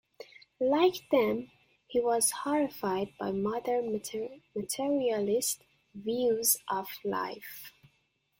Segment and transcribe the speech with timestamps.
[0.59, 1.51] Like them,
[1.85, 4.01] he was horrified by modern
[4.55, 7.71] materialist views of life.